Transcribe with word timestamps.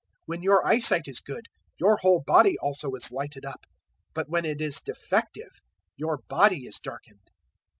When 0.25 0.41
your 0.41 0.65
eyesight 0.65 1.07
is 1.07 1.19
good, 1.19 1.45
your 1.77 1.97
whole 1.97 2.23
body 2.25 2.57
also 2.57 2.95
is 2.95 3.11
lighted 3.11 3.45
up; 3.45 3.59
but 4.15 4.27
when 4.27 4.45
it 4.45 4.59
is 4.59 4.81
defective, 4.81 5.59
your 5.95 6.17
body 6.27 6.65
is 6.65 6.79
darkened. 6.79 7.29